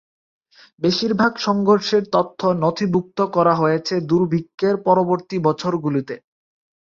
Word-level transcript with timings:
বেশির 0.81 1.13
ভাগ 1.15 1.33
সংঘর্ষের 1.39 2.03
তথ্য 2.15 2.41
নথিভুক্ত 2.61 3.19
করা 3.35 3.53
হয়েছে 3.55 3.93
দুর্ভিক্ষের 4.09 4.75
পরবর্তী 4.87 5.35
বছরগুলোতে। 5.47 6.15